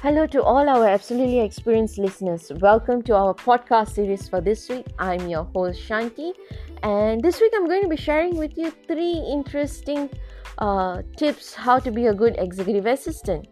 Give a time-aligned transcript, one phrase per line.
[0.00, 2.52] Hello to all our absolutely experienced listeners.
[2.60, 4.86] Welcome to our podcast series for this week.
[4.96, 6.34] I'm your host Shanti,
[6.84, 10.08] and this week I'm going to be sharing with you three interesting
[10.58, 13.48] uh, tips how to be a good executive assistant.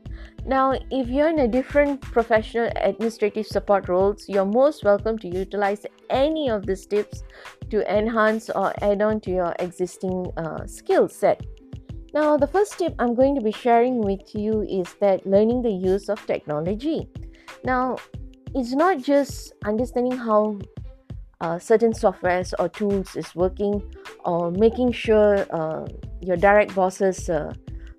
[0.46, 5.84] Now, if you're in a different professional administrative support roles, you're most welcome to utilize
[6.10, 7.24] any of these tips
[7.70, 11.44] to enhance or add on to your existing uh, skill set.
[12.16, 15.70] Now, the first tip I'm going to be sharing with you is that learning the
[15.70, 17.10] use of technology.
[17.62, 17.98] Now,
[18.54, 20.58] it's not just understanding how
[21.42, 23.82] uh, certain softwares or tools is working
[24.24, 25.86] or making sure uh,
[26.22, 27.52] your direct boss's uh,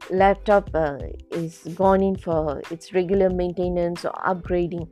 [0.10, 0.98] laptop uh,
[1.30, 4.90] is gone in for its regular maintenance or upgrading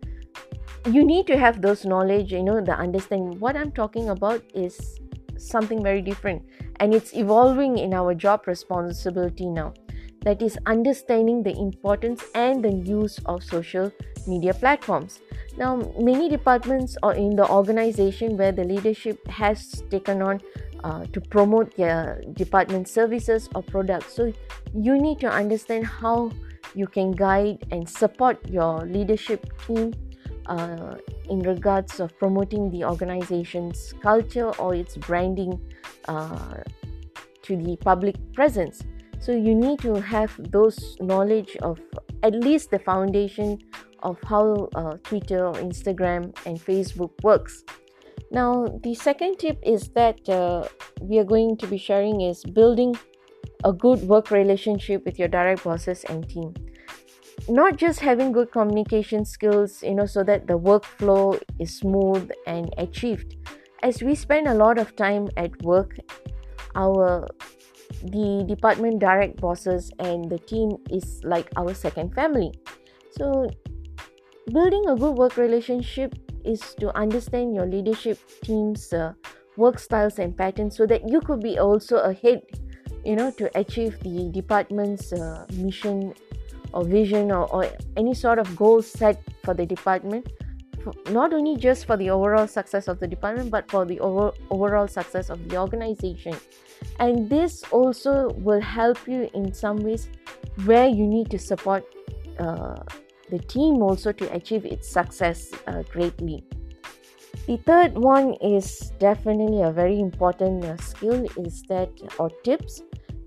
[0.92, 5.00] you need to have those knowledge you know the understanding what i'm talking about is
[5.38, 6.44] something very different.
[6.80, 9.74] And it's evolving in our job responsibility now.
[10.22, 13.92] That is understanding the importance and the use of social
[14.28, 15.20] media platforms.
[15.58, 20.42] Now many departments are in the organization where the leadership has taken on
[20.84, 24.14] uh, to promote their department services or products.
[24.14, 24.34] So
[24.74, 26.32] you need to understand how
[26.74, 29.94] you can guide and support your leadership team
[30.48, 30.96] uh,
[31.30, 35.60] in regards of promoting the organization's culture or its branding
[36.08, 36.58] uh,
[37.42, 38.84] to the public presence.
[39.20, 41.80] So you need to have those knowledge of
[42.24, 43.60] at least the foundation
[44.04, 47.64] of how uh, twitter or instagram and facebook works.
[48.32, 50.68] Now the second tip is that uh,
[51.02, 52.96] we are going to be sharing is building
[53.64, 56.54] a good work relationship with your direct bosses and team
[57.48, 62.74] not just having good communication skills you know so that the workflow is smooth and
[62.78, 63.36] achieved.
[63.84, 65.98] As we spend a lot of time at work
[66.76, 67.28] our
[68.04, 72.52] the department direct bosses and the team is like our second family.
[73.12, 73.50] So
[74.52, 76.14] building a good work relationship
[76.44, 79.14] is to understand your leadership team's uh,
[79.58, 82.42] work styles and patterns so that you could be also ahead
[83.04, 86.14] you know to achieve the department's uh, mission
[86.76, 87.66] or vision or, or
[87.98, 90.28] any sort of goal set for the department.
[90.84, 94.32] For, not only just for the overall success of the department but for the over,
[94.52, 96.36] overall success of the organization.
[97.00, 100.10] And this also will help you in some ways
[100.66, 101.84] where you need to support
[102.38, 102.76] uh,
[103.30, 106.44] the team also to achieve its success uh, greatly.
[107.48, 112.82] The third one is definitely a very important uh, skill is that or tips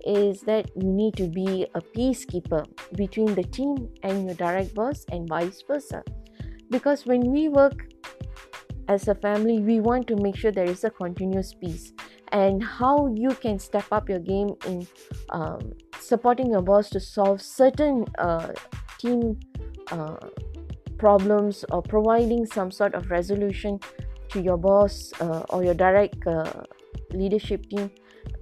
[0.08, 2.64] is that you need to be a peacekeeper
[2.96, 6.02] between the team and your direct boss and vice versa.
[6.70, 7.86] Because when we work
[8.88, 11.92] as a family, we want to make sure there is a continuous peace.
[12.32, 14.86] And how you can step up your game in
[15.30, 18.52] um, supporting your boss to solve certain uh,
[18.98, 19.38] team
[19.90, 20.16] uh,
[20.96, 23.78] problems or providing some sort of resolution
[24.30, 26.62] to your boss uh, or your direct uh,
[27.12, 27.90] leadership team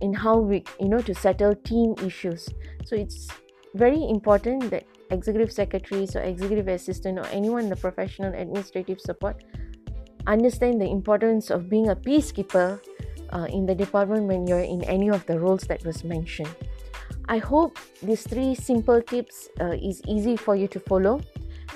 [0.01, 2.49] in how we you know to settle team issues.
[2.84, 3.29] So it's
[3.75, 9.43] very important that executive secretaries or executive assistant or anyone in the professional administrative support
[10.27, 12.81] understand the importance of being a peacekeeper
[13.31, 16.55] uh, in the department when you're in any of the roles that was mentioned.
[17.28, 21.21] I hope these three simple tips uh, is easy for you to follow.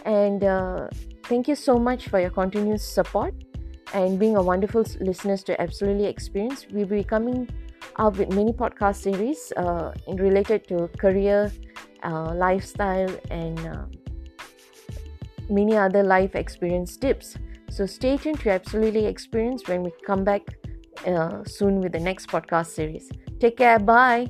[0.05, 0.89] And uh,
[1.25, 3.35] thank you so much for your continuous support
[3.93, 6.67] and being a wonderful listeners to absolutely experience.
[6.71, 7.49] We'll be coming
[7.97, 11.53] up with many podcast series uh, related to career,
[12.03, 13.85] uh, lifestyle, and uh,
[15.49, 17.37] many other life experience tips.
[17.71, 20.43] So stay tuned to Absolutely Experience when we come back
[21.07, 23.11] uh, soon with the next podcast series.
[23.39, 23.79] Take care.
[23.79, 24.29] Bye.